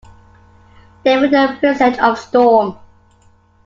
They 1.03 1.15
were 1.19 1.27
the 1.27 1.57
presage 1.59 1.99
of 1.99 2.17
storm. 2.17 2.75